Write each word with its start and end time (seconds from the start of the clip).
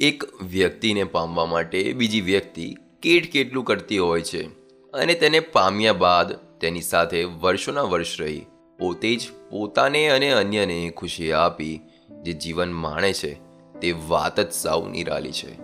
એક 0.00 0.24
વ્યક્તિને 0.42 1.04
પામવા 1.04 1.46
માટે 1.46 1.92
બીજી 1.92 2.20
વ્યક્તિ 2.20 2.76
કેટ 3.02 3.32
કેટલું 3.32 3.64
કરતી 3.64 3.98
હોય 3.98 4.22
છે 4.22 4.42
અને 4.94 5.14
તેને 5.14 5.40
પામ્યા 5.40 5.92
બાદ 5.92 6.32
તેની 6.32 6.80
સાથે 6.80 7.24
વર્ષોના 7.24 7.82
વર્ષ 7.82 8.20
રહી, 8.20 8.46
પોતે 8.78 9.16
જ 9.16 9.30
પોતાને 9.50 10.08
અને 10.08 10.30
અન્યને 10.30 10.90
ખુશી 10.96 11.32
આપી 11.32 11.80
જે 12.22 12.32
જીવન 12.32 12.72
માણે 12.72 13.12
છે, 13.12 13.32
તે 13.80 13.94
વાત 14.08 14.40
જ 14.40 14.52
સાવ 14.52 14.88
નિરાલી 14.88 15.32
છે. 15.32 15.60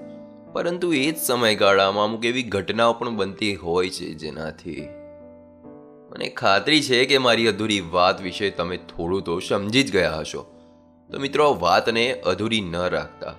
પરંતુ 0.53 0.93
એ 0.93 1.11
જ 1.11 1.17
સમયગાળામાં 1.17 2.05
અમુક 2.05 2.25
એવી 2.25 2.43
ઘટનાઓ 2.43 2.93
પણ 2.93 3.17
બનતી 3.17 3.55
હોય 3.55 3.91
છે 3.91 4.15
જેનાથી 4.15 4.89
મને 6.13 6.29
ખાતરી 6.29 6.83
છે 6.83 7.05
કે 7.05 7.19
મારી 7.19 7.49
અધૂરી 7.49 7.81
વાત 7.81 8.23
વિશે 8.23 8.51
તમે 8.51 8.77
થોડું 8.77 9.23
તો 9.23 9.39
સમજી 9.39 9.83
જ 9.83 9.93
ગયા 9.93 10.19
હશો. 10.19 10.47
તો 11.11 11.19
મિત્રો 11.19 11.55
વાતને 11.61 12.13
અધૂરી 12.13 12.61
ન 12.61 12.77
રાખતા. 12.77 13.35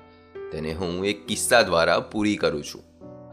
તેને 0.53 0.73
હું 0.73 1.05
એક 1.05 1.27
કિસ્સા 1.27 1.61
દ્વારા 1.61 1.99
પૂરી 1.99 2.35
કરું 2.35 2.63
છું. 2.63 2.83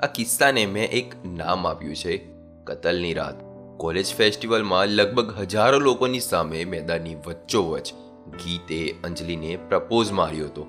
આ 0.03 0.07
કિસ્સાને 0.07 0.67
મેં 0.67 0.91
એક 0.91 1.15
નામ 1.27 1.67
આપ્યું 1.67 1.97
છે, 1.97 2.19
કતલની 2.65 3.15
રાત. 3.15 3.47
કોલેજ 3.77 4.09
ફેસ્ટિવલમાં 4.15 4.89
લગભગ 4.89 5.35
હજારો 5.39 5.79
લોકોની 5.79 6.21
સામે 6.21 6.65
મેદાનની 6.65 7.15
વચ્ચોવચ 7.27 7.93
ગીતે 8.45 8.81
અંજલિને 9.05 9.57
પ્રપોઝ 9.69 10.13
માર્યો 10.13 10.47
હતો. 10.47 10.67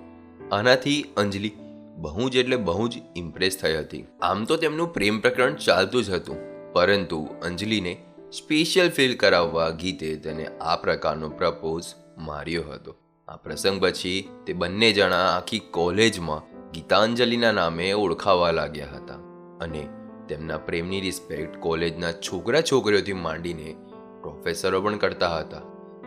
આનાથી 0.52 1.02
અંજલિ 1.18 1.52
બહુ 1.98 2.30
જ 2.30 2.36
એટલે 2.36 2.56
બહુ 2.56 2.88
જ 2.88 3.02
ઇમ્પ્રેસ 3.16 3.58
થઈ 3.58 3.76
હતી. 3.76 4.06
આમ 4.22 4.46
તો 4.46 4.58
તેમનું 4.58 4.94
પ્રેમ 4.94 5.20
પ્રકરણ 5.20 5.56
ચાલતું 5.56 6.04
જ 6.04 6.10
હતું, 6.10 6.38
પરંતુ 6.74 7.20
અંજલિને 7.44 7.94
સ્પેશિયલ 8.32 8.90
ફીલ 8.90 9.18
કરાવવા 9.18 9.70
ગીતે 9.70 10.16
તેને 10.16 10.48
આ 10.62 10.76
પ્રકારનો 10.76 11.30
પ્રપોઝ 11.30 11.94
માર્યો 12.18 12.64
હતો. 12.64 12.96
આ 13.32 13.36
પ્રસંગ 13.36 13.84
પછી 13.84 14.30
તે 14.48 14.54
બંને 14.54 14.92
જણા 14.92 15.38
આખી 15.38 15.60
કોલેજમાં 15.60 16.72
ગીતાંજલિના 16.72 17.52
નામે 17.52 17.94
ઓળખાવા 17.94 18.52
લાગ્યા 18.52 18.88
હતા 18.88 19.16
અને 19.62 19.88
તેમના 20.30 20.58
પ્રેમની 20.58 21.02
રિસ્પેક્ટ 21.02 21.58
કોલેજના 21.58 22.12
છોકરા 22.12 22.62
છોકરીઓથી 22.62 23.14
માંડીને 23.14 23.76
પ્રોફેસરો 24.22 24.82
પણ 24.82 24.98
કરતા 24.98 25.40
હતા. 25.40 25.62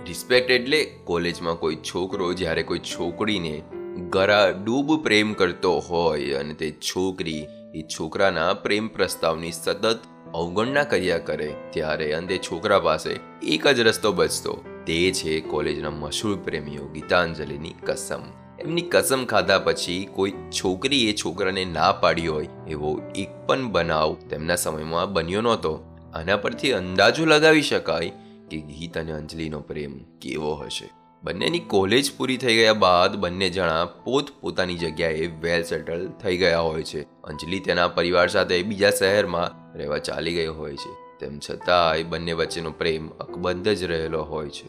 રિસ્પેક્ટ 0.07 0.51
એટલે 0.51 0.85
કોલેજમાં 1.05 1.55
કોઈ 1.55 1.77
છોકરો 1.77 2.33
જ્યારે 2.33 2.63
કોઈ 2.63 2.79
છોકરીને 2.79 3.63
ગરા 4.11 4.51
ડૂબ 4.51 5.03
પ્રેમ 5.03 5.33
કરતો 5.33 5.79
હોય 5.79 6.33
અને 6.33 6.55
તે 6.55 6.71
છોકરી 6.71 7.47
એ 7.75 7.83
છોકરાના 7.83 8.55
પ્રેમ 8.55 8.89
પ્રસ્તાવની 8.89 9.53
સતત 9.53 9.99
અવગણના 10.35 10.85
કર્યા 10.85 11.19
કરે 11.19 11.55
ત્યારે 11.71 12.13
અંતે 12.13 12.39
છોકરા 12.39 12.79
પાસે 12.79 13.21
એક 13.43 13.67
જ 13.67 13.81
રસ્તો 13.81 14.13
બચતો 14.13 14.74
તે 14.87 15.13
છે 15.13 15.41
કોલેજના 15.41 15.91
મશહૂર 15.91 16.37
પ્રેમીઓ 16.37 16.85
ગીતાંજલિની 16.85 17.75
કસમ. 17.87 18.21
એમની 18.61 18.83
કસમ 18.83 19.25
ખાધા 19.25 19.59
પછી 19.59 20.09
કોઈ 20.13 20.31
છોકરી 20.31 21.11
એ 21.11 21.13
છોકરાને 21.13 21.65
ના 21.65 21.93
પાડી 21.93 22.27
હોય 22.27 22.49
એવો 22.69 23.03
એક 23.15 23.29
પણ 23.47 23.69
બનાવ 23.69 24.15
તેમના 24.15 24.57
સમયમાં 24.57 25.13
બન્યો 25.13 25.41
નહોતો. 25.41 25.99
આના 26.15 26.37
પરથી 26.37 26.73
અંદાજો 26.73 27.25
લગાવી 27.25 27.63
શકાય 27.63 28.13
કે 28.51 28.61
ગીત 28.61 28.99
અને 28.99 29.13
અંજલિનો 29.13 29.61
પ્રેમ 29.61 29.99
કેવો 29.99 30.55
હશે. 30.55 30.91
બંનેની 31.25 31.59
કોલેજ 31.59 32.17
પૂરી 32.17 32.37
થઈ 32.37 32.57
ગયા 32.57 32.73
બાદ 32.73 33.17
બંને 33.17 33.51
જણા 33.51 33.85
પોત 33.85 34.31
પોતાની 34.41 34.75
જગ્યાએ 34.75 35.27
વેલ 35.27 35.63
સેટલ 35.63 36.09
થઈ 36.09 36.37
ગયા 36.37 36.59
હોય 36.59 36.83
છે. 36.83 37.03
અંજલિ 37.03 37.61
તેના 37.61 37.89
પરિવાર 37.89 38.29
સાથે 38.29 38.63
બીજા 38.63 38.91
શહેરમાં 38.91 39.79
રહેવા 39.79 39.99
ચાલી 39.99 40.35
ગયો 40.35 40.55
હોય 40.55 40.77
છે. 40.77 41.04
તેમ 41.25 41.39
છતાંય 41.51 42.03
બંને 42.03 42.33
વચ્ચેનો 42.33 42.71
પ્રેમ 42.71 43.09
અકબંધ 43.09 43.69
જ 43.69 43.85
રહેલો 43.85 44.23
હોય 44.23 44.49
છે. 44.49 44.69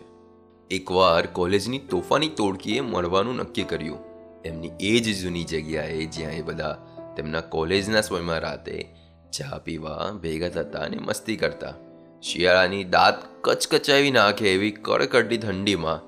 એકવાર 0.71 1.25
કોલેજની 1.25 1.79
તોફાની 1.79 2.27
તોડકીએ 2.27 2.81
મળવાનું 2.81 3.35
નક્કી 3.35 3.63
કર્યું. 3.63 3.97
એમની 4.45 4.71
એ 4.79 4.99
જ 4.99 5.21
જૂની 5.21 5.43
જગ્યાએ 5.43 6.05
જ્યાં 6.05 6.31
એ 6.31 6.41
બધા 6.41 6.77
તેમના 7.17 7.41
કોલેજના 7.41 8.01
સમયમાં 8.01 8.39
રાતે 8.39 8.87
ચા 9.31 9.57
પીવા 9.57 10.11
ભેગા 10.21 10.49
થતા 10.49 10.79
અને 10.79 10.97
મસ્તી 10.97 11.35
કરતા. 11.35 11.73
શિયાળાની 12.21 12.83
દાંત 12.83 13.15
કચકચાવી 13.41 14.11
નાખે 14.11 14.53
એવી 14.53 14.71
કડકડતી 14.71 15.37
ઠંડીમાં 15.37 15.99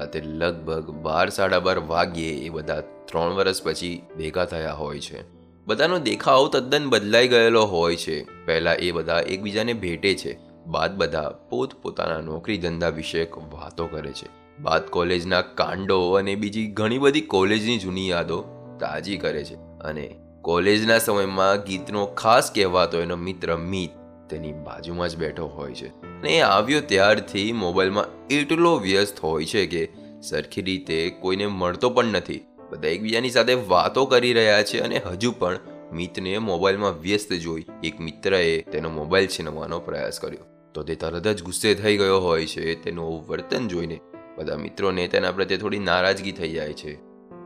રાતે 0.00 0.20
લગભગ 0.20 0.90
બાર 0.90 1.28
સાડા 1.28 1.58
બાર 1.58 1.78
વાગ્યે 1.78 2.30
એ 2.30 2.48
બધા 2.48 2.80
ત્રણ 2.80 3.34
વર્ષ 3.34 3.62
પછી 3.62 4.02
ભેગા 4.16 4.44
થયા 4.44 4.72
હોય 4.72 5.00
છે. 5.00 5.37
બધાનો 5.68 5.98
દેખાવ 5.98 6.48
તદ્દન 6.48 6.88
બદલાઈ 6.88 7.28
ગયેલો 7.28 7.64
હોય 7.64 7.96
છે. 7.96 8.46
પહેલાં 8.46 8.76
એ 8.76 8.90
બધા 8.90 9.20
એકબીજાને 9.20 9.72
ભેટે 9.72 10.14
છે. 10.14 10.38
બાદ 10.66 10.96
બધા 10.96 11.30
પોત 11.50 11.74
પોતાના 11.74 12.20
નોકરી 12.20 12.58
ધંધા 12.58 12.88
વિષયક 12.88 13.38
વાતો 13.38 13.86
કરે 13.86 14.12
છે. 14.12 14.28
બાદ 14.62 14.82
કોલેજના 14.82 15.42
કાંડો 15.42 16.12
અને 16.12 16.34
બીજી 16.34 16.66
ઘણી 16.66 16.98
બધી 16.98 17.20
કોલેજની 17.20 17.78
જૂની 17.78 18.08
યાદો 18.08 18.44
તાજી 18.80 19.16
કરે 19.16 19.44
છે. 19.44 19.54
અને 19.54 20.16
કોલેજના 20.42 20.98
સમયમાં 20.98 21.62
ગીતનો 21.62 22.06
ખાસ 22.06 22.50
કહેવાતો 22.54 23.00
એનો 23.00 23.16
મિત્ર 23.16 23.56
મિત 23.56 23.90
તેની 24.30 24.52
બાજુમાં 24.52 25.08
જ 25.08 25.16
બેઠો 25.16 25.46
હોય 25.46 25.74
છે. 25.74 25.86
અને 25.86 26.38
એ 26.38 26.40
આવ્યો 26.40 26.80
ત્યારથી 26.80 27.52
મોબાઈલમાં 27.52 28.26
એટલો 28.26 28.78
વ્યસ્ત 28.78 29.20
હોય 29.20 29.44
છે 29.44 29.66
કે 29.66 29.88
સરખી 30.22 30.62
રીતે 30.62 31.16
કોઈને 31.20 31.46
મળતો 31.46 31.90
પણ 31.90 32.04
નથી. 32.04 32.44
બધા 32.70 32.88
એકબીજાની 32.88 33.30
સાથે 33.30 33.54
વાતો 33.54 34.06
કરી 34.06 34.32
રહ્યા 34.32 34.62
છે 34.62 34.80
અને 34.80 35.02
હજુ 35.06 35.32
પણ 35.32 35.58
મિતને 35.92 36.38
મોબાઈલમાં 36.38 37.00
વ્યસ્ત 37.00 37.32
જોઈ 37.32 37.64
એક 37.84 38.00
મિત્રએ 38.00 38.64
તેનો 38.72 38.90
મોબાઈલ 38.90 39.26
છીનવવાનો 39.26 39.80
પ્રયાસ 39.80 40.20
કર્યો. 40.20 40.44
તો 40.74 40.82
તે 40.82 40.94
તરત 40.94 41.28
જ 41.28 41.42
ગુસ્સે 41.42 41.74
થઈ 41.74 41.96
ગયો 41.96 42.20
હોય 42.20 42.46
છે, 42.46 42.82
તેનું 42.82 43.26
વર્તન 43.26 43.68
જોઈને 43.68 44.00
બધા 44.38 44.56
મિત્રોને 44.56 45.08
તેના 45.08 45.32
પ્રત્યે 45.32 45.58
થોડી 45.58 45.78
નારાજગી 45.78 46.32
થઈ 46.32 46.52
જાય 46.52 46.72
છે. 46.72 46.98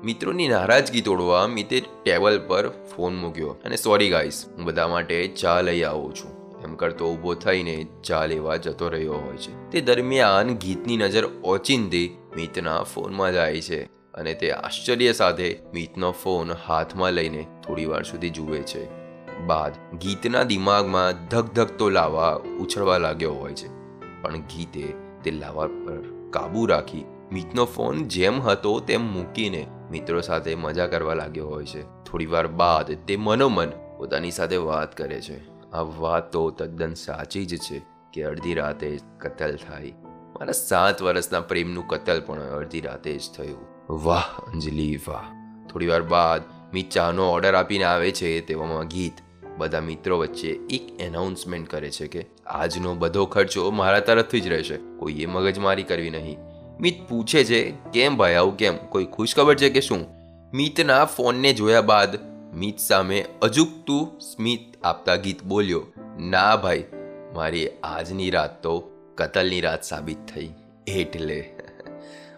મિત્રોની 0.04 0.48
નારાજગી 0.48 1.00
તોડવા 1.00 1.46
મિતે 1.46 1.82
ટેબલ 2.04 2.40
પર 2.46 2.68
ફોન 2.68 3.16
મૂક્યો 3.16 3.50
અને, 3.64 3.76
સોરી 3.76 4.08
ગાઈસ, 4.08 4.44
હું 4.56 4.64
બધા 4.64 4.88
માટે 4.88 5.26
ચા 5.26 5.60
લઈ 5.60 5.82
આવું 5.82 6.14
છું. 6.14 6.60
એમ 6.64 6.74
કરતો 6.74 7.06
ઊભો 7.06 7.34
થઈને 7.34 7.86
ચા 8.04 8.26
લેવા 8.26 8.56
જતો 8.56 8.88
રહ્યો 8.88 9.14
હોય 9.14 9.36
છે. 9.36 9.70
તે 9.70 9.80
દરમિયાન 9.80 10.54
ગીતની 10.54 10.96
નજર 10.96 11.24
ઓચિંતી 11.44 12.16
મિતના 12.36 12.82
ફોનમાં 12.82 13.32
જાય 13.32 13.60
છે. 13.60 14.01
અને 14.14 14.34
તે 14.34 14.52
આશ્ચર્ય 14.52 15.12
સાથે 15.12 15.58
મીતનો 15.74 16.12
ફોન 16.12 16.52
હાથમાં 16.52 17.12
લઈને 17.12 17.46
થોડી 17.66 17.84
વાર 17.84 18.02
સુધી 18.02 18.30
જુએ 18.30 18.62
છે. 18.62 19.02
બાદ 19.38 19.96
ગીતના 19.96 20.42
દિમાગમાં 20.42 21.28
ધક 21.28 21.44
ધક 21.44 21.76
તો 21.76 21.88
લાવા 21.88 22.36
ઉછળવા 22.36 22.98
લાગ્યો 22.98 23.32
હોય 23.32 23.54
છે. 23.54 23.68
પણ 24.22 24.36
ગીતે 24.36 24.94
તે 25.24 25.30
લાવા 25.30 25.66
પર 25.66 26.30
કાબુ 26.30 26.66
રાખી 26.66 27.04
મિતનો 27.32 27.64
ફોન 27.64 28.04
જેમ 28.04 28.40
હતો 28.40 28.80
તેમ 28.80 29.00
મૂકીને 29.00 29.66
મિત્રો 29.90 30.20
સાથે 30.20 30.54
મજા 30.54 30.86
કરવા 30.86 31.14
લાગ્યો 31.14 31.48
હોય 31.48 31.64
છે. 31.64 31.82
થોડી 31.82 32.26
વાર 32.26 32.46
બાદ 32.46 33.06
તે 33.06 33.16
મનોમન 33.16 33.70
પોતાની 33.70 34.30
સાથે 34.30 34.56
વાત 34.56 34.96
કરે 34.96 35.20
છે. 35.20 35.48
આ 35.70 35.80
વાત 35.80 36.32
તો 36.32 36.50
તદ્દન 36.50 36.94
સાચી 36.94 37.46
જ 37.46 37.56
છે 37.56 37.82
કે 38.12 38.22
અડધી 38.22 38.54
રાતે 38.54 38.98
કતલ 39.18 39.56
થાય. 39.56 39.92
મારા 40.34 40.52
સાત 40.52 41.02
વર્ષના 41.02 41.40
પ્રેમનું 41.40 41.88
કતલ 41.88 42.20
પણ 42.20 42.40
અડધી 42.40 42.80
રાતે 42.80 43.18
જ 43.18 43.22
થયું. 43.36 43.71
વાહ, 43.92 44.40
અંજલિ, 44.40 44.96
વાહ. 45.08 45.22
થોડી 45.68 45.86
વાર 45.86 46.02
બાદ 46.02 46.42
મી 46.74 46.82
ચાનો 46.82 47.30
ઓર્ડર 47.30 47.54
આપીને 47.54 47.84
આવે 47.84 48.10
છે 48.10 48.40
તેવામાં 48.40 48.86
ગીત. 48.86 49.12
બધા 49.58 49.80
મિત્રો 49.80 50.18
વચ્ચે 50.18 50.48
એક 50.48 51.00
એનાઉન્સમેન્ટ 51.00 51.68
કરે 51.68 51.90
છે 51.90 52.06
કે 52.06 52.26
આજનો 52.46 52.94
બધો 52.94 53.26
ખર્ચો 53.26 53.70
મારા 53.70 54.00
તરફથી 54.00 54.40
જ 54.40 54.48
રહેશે. 54.48 54.76
કોઈએ 54.76 55.26
મગજમારી 55.26 55.82
કરવી 55.82 56.10
નહીં. 56.10 56.36
મિત 56.80 57.08
પૂછે 57.08 57.44
છે, 57.44 57.70
કેમ 57.92 58.16
ભાઈ, 58.16 58.34
આવું 58.34 58.56
કેમ? 58.56 58.76
કોઈ 58.76 59.04
ખુશખબર 59.04 59.54
છે 59.54 59.70
કે 59.70 59.80
શું? 59.80 60.06
મિતના 60.54 61.04
ફોનને 61.04 61.52
જોયા 61.52 61.80
બાદ 61.80 62.18
મિત 62.54 62.78
સામે 62.78 63.26
અજુકતું 63.42 64.20
સ્મિત 64.20 64.84
આપતા 64.84 65.14
ગીત 65.14 65.42
બોલ્યો, 65.42 65.86
ના 66.18 66.56
ભાઈ, 66.56 66.84
મારી 67.34 67.68
આજની 67.68 68.30
રાત 68.30 68.62
તો 68.62 68.90
કતલની 69.14 69.60
રાત 69.60 69.82
સાબિત 69.82 70.18
થઈ. 70.34 70.50
એટલે 70.86 71.54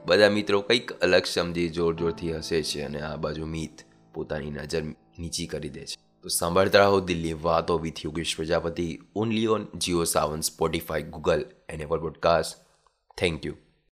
બધા 0.06 0.28
મિત્રો 0.28 0.60
કંઈક 0.60 0.92
અલગ 0.92 1.24
સમજી 1.24 1.68
જોર 1.68 1.94
જોરથી 1.94 2.32
હસે 2.32 2.62
છે 2.62 2.82
અને 2.82 3.00
આ 3.00 3.16
બાજુ 3.16 3.46
મિત 3.46 3.84
પોતાની 4.14 4.50
નજર 4.50 4.82
નીચી 5.18 5.46
કરી 5.46 5.68
દે 5.68 5.80
છે. 5.80 5.96
તો 6.22 6.28
સાંભળતા 6.28 6.78
રહો 6.78 7.00
દિલ્હી 7.00 7.32
વાતો 7.32 7.78
with 7.78 8.04
Yogesh 8.04 8.36
Prajapati 8.36 9.00
only 9.16 9.46
on 9.46 9.66
Jio 9.78 10.04
Saavn 10.04 10.40
Spotify 10.40 11.02
Google 11.02 11.46
and 11.68 11.80
ever 11.80 11.98
podcast 12.00 12.58
thank 13.18 13.46
you 13.46 13.54